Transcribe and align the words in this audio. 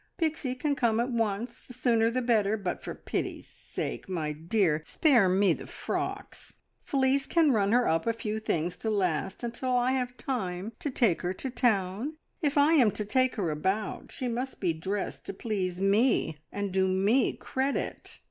"Pixie 0.17 0.55
can 0.55 0.73
come 0.75 0.99
at 0.99 1.11
once 1.11 1.61
the 1.61 1.75
sooner 1.75 2.09
the 2.09 2.23
better, 2.23 2.57
but 2.57 2.81
for 2.81 2.95
pity's 2.95 3.45
sake, 3.47 4.09
my 4.09 4.31
dear, 4.31 4.81
spare 4.83 5.29
me 5.29 5.53
the 5.53 5.67
frocks. 5.67 6.55
Felice 6.83 7.27
can 7.27 7.51
run 7.51 7.71
her 7.71 7.87
up 7.87 8.07
a 8.07 8.13
few 8.13 8.39
things 8.39 8.75
to 8.77 8.89
last 8.89 9.43
until 9.43 9.77
I 9.77 9.91
have 9.91 10.17
time 10.17 10.73
to 10.79 10.89
take 10.89 11.21
her 11.21 11.33
to 11.33 11.51
town. 11.51 12.15
If 12.41 12.57
I 12.57 12.73
am 12.73 12.89
to 12.89 13.05
take 13.05 13.35
her 13.35 13.51
about, 13.51 14.11
she 14.11 14.27
must 14.27 14.59
be 14.59 14.73
dressed 14.73 15.23
to 15.25 15.35
please 15.35 15.79
me, 15.79 16.39
and 16.51 16.71
do 16.71 16.87
me 16.87 17.33
credit. 17.33 18.17